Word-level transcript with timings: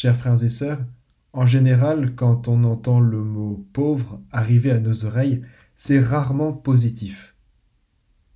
Chers 0.00 0.16
frères 0.16 0.44
et 0.44 0.48
sœurs, 0.48 0.84
en 1.32 1.44
général, 1.44 2.14
quand 2.14 2.46
on 2.46 2.62
entend 2.62 3.00
le 3.00 3.24
mot 3.24 3.66
pauvre 3.72 4.22
arriver 4.30 4.70
à 4.70 4.78
nos 4.78 5.04
oreilles, 5.04 5.42
c'est 5.74 5.98
rarement 5.98 6.52
positif. 6.52 7.34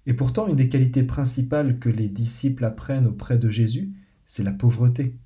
Et 0.06 0.12
pourtant, 0.12 0.48
une 0.48 0.56
des 0.56 0.68
qualités 0.68 1.04
principales 1.04 1.78
que 1.78 1.88
les 1.88 2.08
disciples 2.08 2.64
apprennent 2.64 3.06
auprès 3.06 3.38
de 3.38 3.48
Jésus, 3.48 3.92
c'est 4.26 4.42
la 4.42 4.50
pauvreté. 4.50 5.16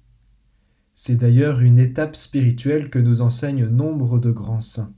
C'est 0.93 1.17
d'ailleurs 1.17 1.63
une 1.63 1.79
étape 1.79 2.17
spirituelle 2.17 2.91
que 2.91 2.99
nous 2.99 3.23
enseignent 3.23 3.69
nombre 3.69 4.19
de 4.19 4.31
grands 4.31 4.61
saints. 4.61 4.93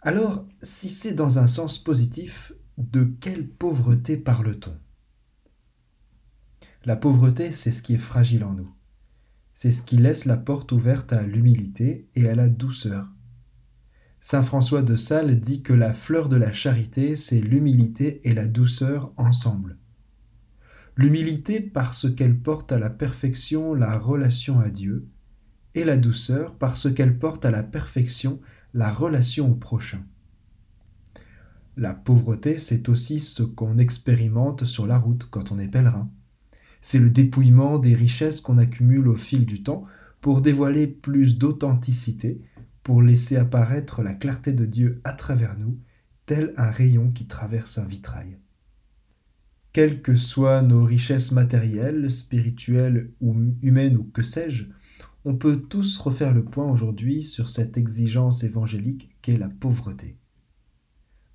Alors, 0.00 0.46
si 0.62 0.90
c'est 0.90 1.14
dans 1.14 1.40
un 1.40 1.48
sens 1.48 1.82
positif, 1.82 2.52
de 2.78 3.02
quelle 3.02 3.48
pauvreté 3.48 4.16
parle-t-on? 4.16 4.76
La 6.84 6.94
pauvreté, 6.94 7.50
c'est 7.50 7.72
ce 7.72 7.82
qui 7.82 7.94
est 7.94 7.98
fragile 7.98 8.44
en 8.44 8.52
nous. 8.52 8.72
C'est 9.62 9.70
ce 9.70 9.84
qui 9.84 9.96
laisse 9.96 10.24
la 10.24 10.36
porte 10.36 10.72
ouverte 10.72 11.12
à 11.12 11.22
l'humilité 11.22 12.08
et 12.16 12.28
à 12.28 12.34
la 12.34 12.48
douceur. 12.48 13.06
Saint 14.20 14.42
François 14.42 14.82
de 14.82 14.96
Sales 14.96 15.38
dit 15.38 15.62
que 15.62 15.72
la 15.72 15.92
fleur 15.92 16.28
de 16.28 16.34
la 16.34 16.52
charité, 16.52 17.14
c'est 17.14 17.40
l'humilité 17.40 18.20
et 18.24 18.34
la 18.34 18.46
douceur 18.48 19.12
ensemble. 19.16 19.78
L'humilité 20.96 21.60
parce 21.60 22.12
qu'elle 22.12 22.40
porte 22.40 22.72
à 22.72 22.78
la 22.80 22.90
perfection 22.90 23.72
la 23.72 23.96
relation 24.00 24.58
à 24.58 24.68
Dieu, 24.68 25.06
et 25.76 25.84
la 25.84 25.96
douceur 25.96 26.56
parce 26.56 26.92
qu'elle 26.92 27.16
porte 27.16 27.44
à 27.44 27.52
la 27.52 27.62
perfection 27.62 28.40
la 28.74 28.92
relation 28.92 29.48
au 29.48 29.54
prochain. 29.54 30.04
La 31.76 31.94
pauvreté, 31.94 32.58
c'est 32.58 32.88
aussi 32.88 33.20
ce 33.20 33.44
qu'on 33.44 33.78
expérimente 33.78 34.64
sur 34.64 34.88
la 34.88 34.98
route 34.98 35.28
quand 35.30 35.52
on 35.52 35.60
est 35.60 35.68
pèlerin. 35.68 36.10
C'est 36.82 36.98
le 36.98 37.10
dépouillement 37.10 37.78
des 37.78 37.94
richesses 37.94 38.40
qu'on 38.40 38.58
accumule 38.58 39.08
au 39.08 39.14
fil 39.14 39.46
du 39.46 39.62
temps 39.62 39.86
pour 40.20 40.42
dévoiler 40.42 40.86
plus 40.86 41.38
d'authenticité, 41.38 42.42
pour 42.82 43.02
laisser 43.02 43.36
apparaître 43.36 44.02
la 44.02 44.14
clarté 44.14 44.52
de 44.52 44.66
Dieu 44.66 45.00
à 45.04 45.12
travers 45.12 45.56
nous, 45.58 45.78
tel 46.26 46.52
un 46.56 46.70
rayon 46.70 47.10
qui 47.10 47.26
traverse 47.26 47.78
un 47.78 47.84
vitrail. 47.84 48.36
Quelles 49.72 50.02
que 50.02 50.16
soient 50.16 50.60
nos 50.60 50.84
richesses 50.84 51.32
matérielles, 51.32 52.10
spirituelles 52.10 53.10
ou 53.20 53.34
humaines 53.62 53.96
ou 53.96 54.04
que 54.04 54.22
sais-je, 54.22 54.64
on 55.24 55.36
peut 55.36 55.56
tous 55.56 55.96
refaire 55.98 56.34
le 56.34 56.44
point 56.44 56.70
aujourd'hui 56.70 57.22
sur 57.22 57.48
cette 57.48 57.78
exigence 57.78 58.42
évangélique 58.42 59.16
qu'est 59.22 59.38
la 59.38 59.48
pauvreté. 59.48 60.16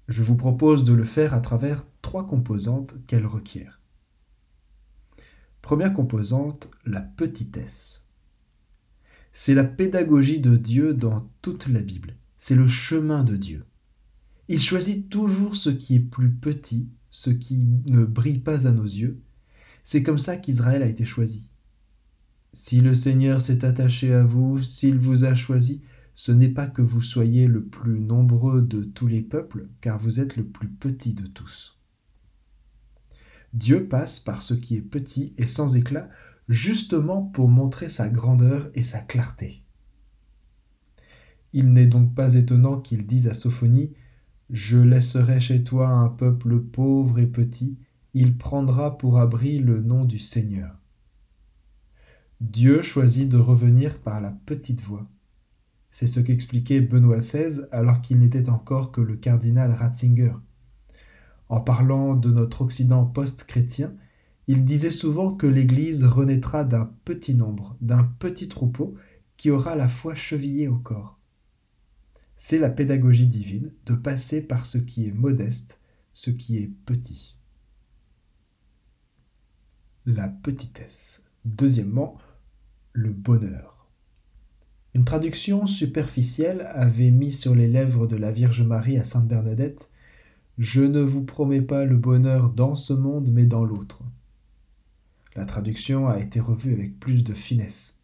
Je 0.07 0.23
vous 0.23 0.35
propose 0.35 0.83
de 0.83 0.93
le 0.93 1.05
faire 1.05 1.33
à 1.33 1.39
travers 1.39 1.85
trois 2.01 2.27
composantes 2.27 2.95
qu'elle 3.07 3.25
requiert. 3.25 3.81
Première 5.67 5.91
composante, 5.91 6.71
la 6.85 7.01
petitesse. 7.01 8.07
C'est 9.33 9.53
la 9.53 9.65
pédagogie 9.65 10.39
de 10.39 10.55
Dieu 10.55 10.93
dans 10.93 11.29
toute 11.41 11.67
la 11.67 11.81
Bible. 11.81 12.15
C'est 12.37 12.55
le 12.55 12.69
chemin 12.69 13.25
de 13.25 13.35
Dieu. 13.35 13.65
Il 14.47 14.61
choisit 14.61 15.09
toujours 15.09 15.57
ce 15.57 15.69
qui 15.69 15.95
est 15.95 15.99
plus 15.99 16.31
petit, 16.31 16.87
ce 17.09 17.31
qui 17.31 17.65
ne 17.85 18.05
brille 18.05 18.39
pas 18.39 18.65
à 18.65 18.71
nos 18.71 18.85
yeux. 18.85 19.19
C'est 19.83 20.03
comme 20.03 20.19
ça 20.19 20.37
qu'Israël 20.37 20.83
a 20.83 20.87
été 20.87 21.03
choisi. 21.03 21.49
Si 22.53 22.79
le 22.79 22.95
Seigneur 22.95 23.41
s'est 23.41 23.65
attaché 23.65 24.13
à 24.13 24.23
vous, 24.23 24.63
s'il 24.63 24.97
vous 24.97 25.25
a 25.25 25.35
choisi, 25.35 25.81
ce 26.15 26.31
n'est 26.31 26.47
pas 26.47 26.67
que 26.67 26.81
vous 26.81 27.01
soyez 27.01 27.45
le 27.45 27.65
plus 27.65 27.99
nombreux 27.99 28.61
de 28.61 28.85
tous 28.85 29.07
les 29.07 29.21
peuples, 29.21 29.67
car 29.81 29.99
vous 29.99 30.21
êtes 30.21 30.37
le 30.37 30.45
plus 30.45 30.69
petit 30.69 31.13
de 31.13 31.27
tous. 31.27 31.76
Dieu 33.53 33.87
passe 33.87 34.19
par 34.19 34.43
ce 34.43 34.53
qui 34.53 34.75
est 34.75 34.81
petit 34.81 35.33
et 35.37 35.47
sans 35.47 35.75
éclat, 35.75 36.09
justement 36.49 37.21
pour 37.21 37.49
montrer 37.49 37.89
sa 37.89 38.09
grandeur 38.09 38.69
et 38.75 38.83
sa 38.83 38.99
clarté. 38.99 39.63
Il 41.53 41.73
n'est 41.73 41.87
donc 41.87 42.13
pas 42.13 42.35
étonnant 42.35 42.79
qu'il 42.79 43.07
dise 43.07 43.27
à 43.27 43.33
Sophonie 43.33 43.93
Je 44.49 44.77
laisserai 44.77 45.39
chez 45.39 45.63
toi 45.63 45.89
un 45.89 46.09
peuple 46.09 46.59
pauvre 46.59 47.19
et 47.19 47.27
petit, 47.27 47.77
il 48.13 48.37
prendra 48.37 48.97
pour 48.97 49.19
abri 49.19 49.59
le 49.59 49.81
nom 49.81 50.05
du 50.05 50.19
Seigneur. 50.19 50.75
Dieu 52.41 52.81
choisit 52.81 53.27
de 53.27 53.37
revenir 53.37 53.99
par 53.99 54.21
la 54.21 54.31
petite 54.45 54.81
voie. 54.81 55.07
C'est 55.91 56.07
ce 56.07 56.19
qu'expliquait 56.19 56.81
Benoît 56.81 57.17
XVI 57.17 57.61
alors 57.71 58.01
qu'il 58.01 58.19
n'était 58.19 58.49
encore 58.49 58.91
que 58.91 59.01
le 59.01 59.15
cardinal 59.15 59.71
Ratzinger. 59.71 60.33
En 61.49 61.61
parlant 61.61 62.15
de 62.15 62.31
notre 62.31 62.61
Occident 62.61 63.05
post-chrétien, 63.05 63.93
il 64.47 64.65
disait 64.65 64.91
souvent 64.91 65.33
que 65.33 65.47
l'Église 65.47 66.05
renaîtra 66.05 66.63
d'un 66.63 66.91
petit 67.05 67.35
nombre, 67.35 67.77
d'un 67.81 68.03
petit 68.03 68.47
troupeau 68.47 68.95
qui 69.35 69.49
aura 69.51 69.75
la 69.75 69.87
foi 69.87 70.15
chevillée 70.15 70.67
au 70.67 70.77
corps. 70.77 71.19
C'est 72.37 72.59
la 72.59 72.69
pédagogie 72.69 73.27
divine 73.27 73.71
de 73.85 73.93
passer 73.93 74.45
par 74.45 74.65
ce 74.65 74.77
qui 74.77 75.07
est 75.07 75.11
modeste, 75.11 75.81
ce 76.13 76.29
qui 76.29 76.57
est 76.57 76.71
petit. 76.85 77.35
La 80.05 80.29
petitesse. 80.29 81.25
Deuxièmement, 81.45 82.17
le 82.93 83.11
bonheur. 83.11 83.87
Une 84.93 85.05
traduction 85.05 85.67
superficielle 85.67 86.69
avait 86.73 87.11
mis 87.11 87.31
sur 87.31 87.53
les 87.53 87.67
lèvres 87.67 88.07
de 88.07 88.15
la 88.15 88.31
Vierge 88.31 88.63
Marie 88.63 88.97
à 88.97 89.03
Sainte 89.03 89.27
Bernadette 89.27 89.91
Je 90.57 90.81
ne 90.81 91.01
vous 91.01 91.23
promets 91.23 91.61
pas 91.61 91.85
le 91.85 91.97
bonheur 91.97 92.49
dans 92.49 92.75
ce 92.75 92.93
monde, 92.93 93.29
mais 93.31 93.45
dans 93.45 93.63
l'autre. 93.63 94.01
La 95.35 95.45
traduction 95.45 96.07
a 96.07 96.19
été 96.19 96.39
revue 96.39 96.73
avec 96.73 96.99
plus 96.99 97.23
de 97.23 97.33
finesse. 97.33 97.99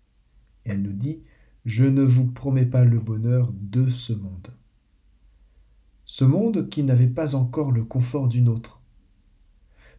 Elle 0.63 0.81
nous 0.81 0.93
dit 0.93 1.19
Je 1.65 1.85
ne 1.85 2.03
vous 2.03 2.27
promets 2.27 2.65
pas 2.65 2.83
le 2.83 2.99
bonheur 2.99 3.51
de 3.53 3.89
ce 3.89 4.13
monde. 4.13 4.53
Ce 6.05 6.23
monde 6.23 6.69
qui 6.69 6.83
n'avait 6.83 7.07
pas 7.07 7.33
encore 7.33 7.71
le 7.71 7.83
confort 7.83 8.27
d'une 8.27 8.49
autre, 8.49 8.83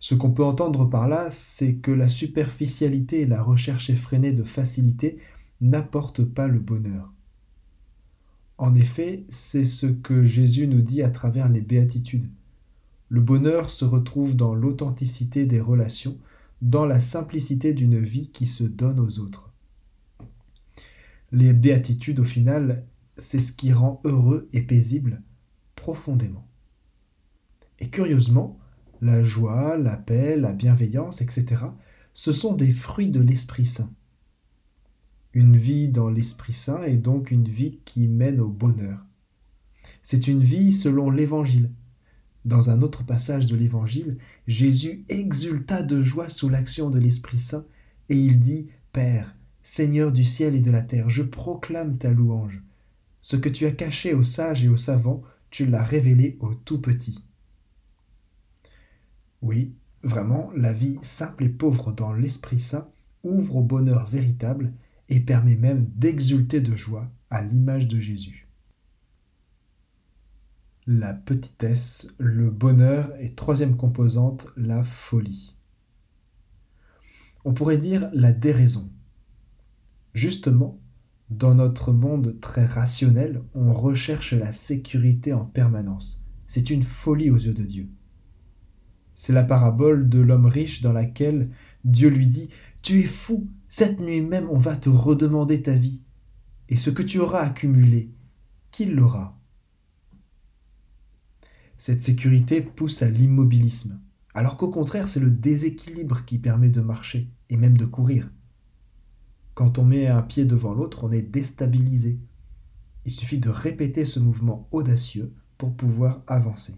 ce 0.04 0.14
qu'on 0.14 0.32
peut 0.32 0.44
entendre 0.44 0.84
par 0.84 1.08
là, 1.08 1.30
c'est 1.30 1.76
que 1.76 1.90
la 1.90 2.10
superficialité 2.10 3.22
et 3.22 3.26
la 3.26 3.42
recherche 3.42 3.88
effrénée 3.88 4.32
de 4.32 4.42
facilité 4.42 5.16
n'apportent 5.62 6.26
pas 6.26 6.46
le 6.46 6.58
bonheur. 6.58 7.10
En 8.58 8.74
effet, 8.74 9.24
c'est 9.30 9.64
ce 9.64 9.86
que 9.86 10.26
Jésus 10.26 10.68
nous 10.68 10.82
dit 10.82 11.02
à 11.02 11.08
travers 11.08 11.48
les 11.48 11.62
béatitudes. 11.62 12.28
Le 13.14 13.20
bonheur 13.20 13.70
se 13.70 13.84
retrouve 13.84 14.34
dans 14.34 14.56
l'authenticité 14.56 15.46
des 15.46 15.60
relations, 15.60 16.18
dans 16.62 16.84
la 16.84 16.98
simplicité 16.98 17.72
d'une 17.72 18.00
vie 18.00 18.32
qui 18.32 18.48
se 18.48 18.64
donne 18.64 18.98
aux 18.98 19.20
autres. 19.20 19.52
Les 21.30 21.52
béatitudes, 21.52 22.18
au 22.18 22.24
final, 22.24 22.84
c'est 23.16 23.38
ce 23.38 23.52
qui 23.52 23.72
rend 23.72 24.00
heureux 24.02 24.48
et 24.52 24.62
paisible 24.62 25.22
profondément. 25.76 26.48
Et 27.78 27.88
curieusement, 27.88 28.58
la 29.00 29.22
joie, 29.22 29.78
la 29.78 29.96
paix, 29.96 30.36
la 30.36 30.50
bienveillance, 30.50 31.20
etc., 31.20 31.66
ce 32.14 32.32
sont 32.32 32.56
des 32.56 32.72
fruits 32.72 33.12
de 33.12 33.20
l'Esprit 33.20 33.66
Saint. 33.66 33.92
Une 35.34 35.56
vie 35.56 35.88
dans 35.88 36.08
l'Esprit 36.08 36.54
Saint 36.54 36.82
est 36.82 36.96
donc 36.96 37.30
une 37.30 37.46
vie 37.46 37.78
qui 37.84 38.08
mène 38.08 38.40
au 38.40 38.48
bonheur. 38.48 39.06
C'est 40.02 40.26
une 40.26 40.42
vie 40.42 40.72
selon 40.72 41.10
l'Évangile. 41.10 41.70
Dans 42.44 42.68
un 42.70 42.82
autre 42.82 43.04
passage 43.04 43.46
de 43.46 43.56
l'Évangile, 43.56 44.18
Jésus 44.46 45.04
exulta 45.08 45.82
de 45.82 46.02
joie 46.02 46.28
sous 46.28 46.48
l'action 46.48 46.90
de 46.90 46.98
l'Esprit 46.98 47.40
Saint 47.40 47.64
et 48.10 48.16
il 48.16 48.38
dit 48.38 48.68
Père, 48.92 49.34
Seigneur 49.62 50.12
du 50.12 50.24
ciel 50.24 50.54
et 50.54 50.60
de 50.60 50.70
la 50.70 50.82
terre, 50.82 51.08
je 51.08 51.22
proclame 51.22 51.96
ta 51.96 52.10
louange. 52.10 52.62
Ce 53.22 53.36
que 53.36 53.48
tu 53.48 53.64
as 53.64 53.72
caché 53.72 54.12
aux 54.12 54.24
sages 54.24 54.62
et 54.62 54.68
aux 54.68 54.76
savants, 54.76 55.22
tu 55.50 55.64
l'as 55.64 55.82
révélé 55.82 56.36
aux 56.40 56.54
tout 56.54 56.80
petits. 56.80 57.24
Oui, 59.40 59.72
vraiment, 60.02 60.50
la 60.54 60.72
vie 60.74 60.98
simple 61.00 61.44
et 61.44 61.48
pauvre 61.48 61.92
dans 61.92 62.12
l'Esprit 62.12 62.60
Saint 62.60 62.88
ouvre 63.22 63.56
au 63.56 63.62
bonheur 63.62 64.06
véritable 64.06 64.72
et 65.08 65.20
permet 65.20 65.56
même 65.56 65.86
d'exulter 65.96 66.60
de 66.60 66.74
joie 66.74 67.10
à 67.30 67.40
l'image 67.40 67.88
de 67.88 68.00
Jésus. 68.00 68.43
La 70.86 71.14
petitesse, 71.14 72.14
le 72.18 72.50
bonheur 72.50 73.10
et 73.18 73.34
troisième 73.34 73.78
composante, 73.78 74.48
la 74.54 74.82
folie. 74.82 75.56
On 77.46 77.54
pourrait 77.54 77.78
dire 77.78 78.10
la 78.12 78.32
déraison. 78.32 78.90
Justement, 80.12 80.78
dans 81.30 81.54
notre 81.54 81.90
monde 81.90 82.38
très 82.38 82.66
rationnel, 82.66 83.42
on 83.54 83.72
recherche 83.72 84.34
la 84.34 84.52
sécurité 84.52 85.32
en 85.32 85.46
permanence. 85.46 86.30
C'est 86.46 86.68
une 86.68 86.82
folie 86.82 87.30
aux 87.30 87.38
yeux 87.38 87.54
de 87.54 87.64
Dieu. 87.64 87.88
C'est 89.14 89.32
la 89.32 89.42
parabole 89.42 90.10
de 90.10 90.18
l'homme 90.18 90.46
riche 90.46 90.82
dans 90.82 90.92
laquelle 90.92 91.50
Dieu 91.84 92.10
lui 92.10 92.26
dit 92.26 92.50
Tu 92.82 93.00
es 93.00 93.06
fou, 93.06 93.48
cette 93.70 94.00
nuit 94.00 94.20
même 94.20 94.50
on 94.50 94.58
va 94.58 94.76
te 94.76 94.90
redemander 94.90 95.62
ta 95.62 95.74
vie. 95.74 96.02
Et 96.68 96.76
ce 96.76 96.90
que 96.90 97.02
tu 97.02 97.20
auras 97.20 97.40
accumulé, 97.40 98.10
qui 98.70 98.84
l'aura? 98.84 99.38
Cette 101.86 102.02
sécurité 102.02 102.62
pousse 102.62 103.02
à 103.02 103.10
l'immobilisme, 103.10 104.00
alors 104.32 104.56
qu'au 104.56 104.70
contraire 104.70 105.06
c'est 105.06 105.20
le 105.20 105.28
déséquilibre 105.30 106.24
qui 106.24 106.38
permet 106.38 106.70
de 106.70 106.80
marcher 106.80 107.28
et 107.50 107.58
même 107.58 107.76
de 107.76 107.84
courir. 107.84 108.30
Quand 109.52 109.78
on 109.78 109.84
met 109.84 110.06
un 110.06 110.22
pied 110.22 110.46
devant 110.46 110.72
l'autre, 110.72 111.04
on 111.04 111.12
est 111.12 111.20
déstabilisé. 111.20 112.18
Il 113.04 113.12
suffit 113.12 113.36
de 113.36 113.50
répéter 113.50 114.06
ce 114.06 114.18
mouvement 114.18 114.66
audacieux 114.70 115.34
pour 115.58 115.76
pouvoir 115.76 116.22
avancer. 116.26 116.74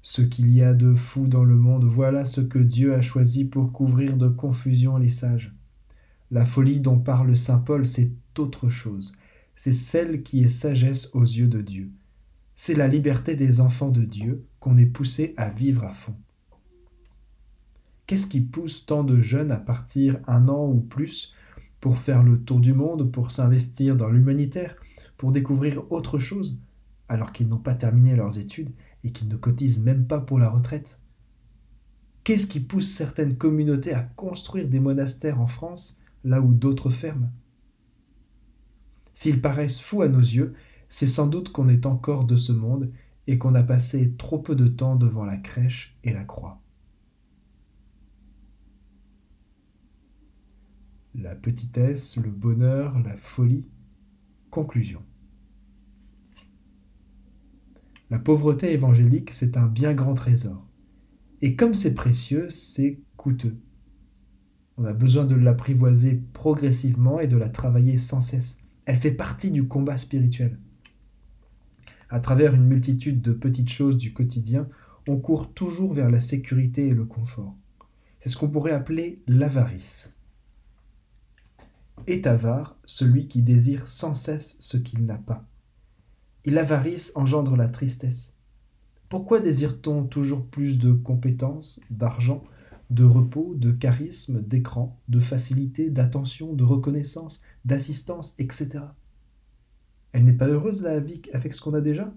Ce 0.00 0.22
qu'il 0.22 0.52
y 0.52 0.62
a 0.62 0.72
de 0.72 0.94
fou 0.94 1.26
dans 1.26 1.42
le 1.42 1.56
monde, 1.56 1.86
voilà 1.86 2.24
ce 2.24 2.40
que 2.40 2.60
Dieu 2.60 2.94
a 2.94 3.00
choisi 3.00 3.46
pour 3.48 3.72
couvrir 3.72 4.16
de 4.16 4.28
confusion 4.28 4.96
les 4.96 5.10
sages. 5.10 5.52
La 6.30 6.44
folie 6.44 6.78
dont 6.78 7.00
parle 7.00 7.36
Saint 7.36 7.58
Paul, 7.58 7.84
c'est 7.84 8.12
autre 8.38 8.70
chose. 8.70 9.16
C'est 9.56 9.72
celle 9.72 10.22
qui 10.22 10.44
est 10.44 10.48
sagesse 10.48 11.10
aux 11.16 11.24
yeux 11.24 11.48
de 11.48 11.62
Dieu. 11.62 11.90
C'est 12.58 12.74
la 12.74 12.88
liberté 12.88 13.36
des 13.36 13.60
enfants 13.60 13.90
de 13.90 14.02
Dieu 14.02 14.46
qu'on 14.60 14.78
est 14.78 14.86
poussé 14.86 15.34
à 15.36 15.50
vivre 15.50 15.84
à 15.84 15.92
fond. 15.92 16.16
Qu'est-ce 18.06 18.26
qui 18.26 18.40
pousse 18.40 18.86
tant 18.86 19.04
de 19.04 19.20
jeunes 19.20 19.50
à 19.50 19.58
partir 19.58 20.18
un 20.26 20.48
an 20.48 20.66
ou 20.66 20.80
plus 20.80 21.34
pour 21.80 21.98
faire 21.98 22.22
le 22.22 22.40
tour 22.40 22.60
du 22.60 22.72
monde, 22.72 23.12
pour 23.12 23.30
s'investir 23.30 23.94
dans 23.94 24.08
l'humanitaire, 24.08 24.76
pour 25.18 25.32
découvrir 25.32 25.82
autre 25.92 26.18
chose, 26.18 26.62
alors 27.10 27.32
qu'ils 27.32 27.48
n'ont 27.48 27.58
pas 27.58 27.74
terminé 27.74 28.16
leurs 28.16 28.38
études 28.38 28.70
et 29.04 29.12
qu'ils 29.12 29.28
ne 29.28 29.36
cotisent 29.36 29.84
même 29.84 30.06
pas 30.06 30.20
pour 30.20 30.38
la 30.38 30.48
retraite? 30.48 30.98
Qu'est-ce 32.24 32.46
qui 32.46 32.60
pousse 32.60 32.90
certaines 32.90 33.36
communautés 33.36 33.92
à 33.92 34.02
construire 34.02 34.66
des 34.66 34.80
monastères 34.80 35.42
en 35.42 35.46
France 35.46 36.00
là 36.24 36.40
où 36.40 36.54
d'autres 36.54 36.90
ferment? 36.90 37.30
S'ils 39.12 39.42
paraissent 39.42 39.80
fous 39.80 40.00
à 40.00 40.08
nos 40.08 40.20
yeux, 40.20 40.54
c'est 40.88 41.06
sans 41.06 41.26
doute 41.26 41.50
qu'on 41.52 41.68
est 41.68 41.86
encore 41.86 42.24
de 42.24 42.36
ce 42.36 42.52
monde 42.52 42.92
et 43.26 43.38
qu'on 43.38 43.54
a 43.54 43.62
passé 43.62 44.14
trop 44.16 44.38
peu 44.38 44.54
de 44.54 44.68
temps 44.68 44.96
devant 44.96 45.24
la 45.24 45.36
crèche 45.36 45.98
et 46.04 46.12
la 46.12 46.24
croix. 46.24 46.60
La 51.14 51.34
petitesse, 51.34 52.16
le 52.16 52.30
bonheur, 52.30 52.98
la 53.00 53.16
folie. 53.16 53.66
Conclusion. 54.50 55.02
La 58.10 58.18
pauvreté 58.18 58.72
évangélique, 58.72 59.30
c'est 59.32 59.56
un 59.56 59.66
bien 59.66 59.94
grand 59.94 60.14
trésor. 60.14 60.64
Et 61.42 61.56
comme 61.56 61.74
c'est 61.74 61.94
précieux, 61.94 62.48
c'est 62.50 63.00
coûteux. 63.16 63.58
On 64.76 64.84
a 64.84 64.92
besoin 64.92 65.24
de 65.24 65.34
l'apprivoiser 65.34 66.22
progressivement 66.32 67.18
et 67.18 67.26
de 67.26 67.36
la 67.36 67.48
travailler 67.48 67.98
sans 67.98 68.22
cesse. 68.22 68.62
Elle 68.84 68.98
fait 68.98 69.10
partie 69.10 69.50
du 69.50 69.66
combat 69.66 69.98
spirituel. 69.98 70.58
À 72.08 72.20
travers 72.20 72.54
une 72.54 72.66
multitude 72.66 73.20
de 73.20 73.32
petites 73.32 73.70
choses 73.70 73.98
du 73.98 74.12
quotidien, 74.12 74.68
on 75.08 75.16
court 75.16 75.52
toujours 75.52 75.92
vers 75.92 76.10
la 76.10 76.20
sécurité 76.20 76.86
et 76.86 76.94
le 76.94 77.04
confort. 77.04 77.54
C'est 78.20 78.28
ce 78.28 78.36
qu'on 78.36 78.48
pourrait 78.48 78.72
appeler 78.72 79.22
l'avarice. 79.26 80.16
Est 82.06 82.26
avare 82.26 82.76
celui 82.84 83.26
qui 83.26 83.42
désire 83.42 83.88
sans 83.88 84.14
cesse 84.14 84.56
ce 84.60 84.76
qu'il 84.76 85.04
n'a 85.06 85.16
pas. 85.16 85.44
Et 86.44 86.50
l'avarice 86.50 87.12
engendre 87.16 87.56
la 87.56 87.68
tristesse. 87.68 88.34
Pourquoi 89.08 89.40
désire-t-on 89.40 90.04
toujours 90.04 90.44
plus 90.44 90.78
de 90.78 90.92
compétences, 90.92 91.80
d'argent, 91.90 92.44
de 92.90 93.04
repos, 93.04 93.54
de 93.56 93.72
charisme, 93.72 94.42
d'écran, 94.42 95.00
de 95.08 95.20
facilité, 95.20 95.90
d'attention, 95.90 96.52
de 96.52 96.64
reconnaissance, 96.64 97.42
d'assistance, 97.64 98.34
etc. 98.38 98.80
Elle 100.16 100.24
n'est 100.24 100.32
pas 100.32 100.48
heureuse 100.48 100.86
avec 100.86 101.52
ce 101.52 101.60
qu'on 101.60 101.74
a 101.74 101.82
déjà? 101.82 102.10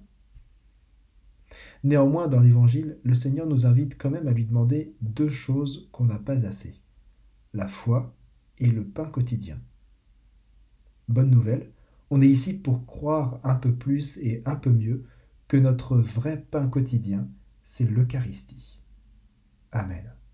Néanmoins, 1.84 2.30
dans 2.30 2.40
l'Évangile, 2.40 2.98
le 3.04 3.13
Seigneur 3.13 3.46
nous 3.46 3.66
invite 3.66 3.98
quand 3.98 4.10
même 4.10 4.30
à 4.30 4.31
lui 4.31 4.46
demander 4.46 4.96
deux 5.01 5.28
choses 5.28 5.90
qu'on 5.92 6.06
n'a 6.06 6.18
pas 6.18 6.46
assez. 6.46 6.80
La 7.54 7.68
foi 7.68 8.16
et 8.57 8.68
le 8.68 8.86
pain 8.86 9.04
quotidien. 9.04 9.60
Bonne 11.10 11.30
nouvelle, 11.30 11.72
on 12.10 12.22
est 12.22 12.30
ici 12.30 12.57
pour 12.57 12.86
croire 12.86 13.42
un 13.44 13.56
peu 13.56 13.74
plus 13.74 14.18
et 14.19 14.44
un 14.45 14.56
peu 14.56 14.69
mieux 14.69 15.04
que 15.50 15.57
notre 15.57 15.98
vrai 15.98 16.45
pain 16.52 16.69
quotidien, 16.69 17.28
c'est 17.66 17.92
l'Eucharistie. 17.92 18.80
Amen. 19.74 20.10